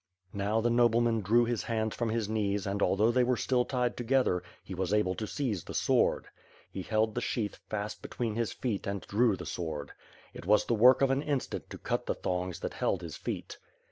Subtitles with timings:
[0.33, 3.95] Now the nobleman drew his hands from his knees and although they were still tied
[3.95, 6.25] together he was able to seize the sword.
[6.71, 9.91] He held the sheath fast between his feet and drew the sword.
[10.33, 13.59] It was the work of an instant to cut the thongs that held his feet.